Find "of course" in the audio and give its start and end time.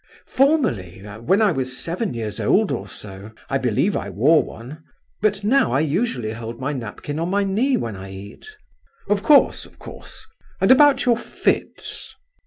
9.07-9.63, 9.63-10.25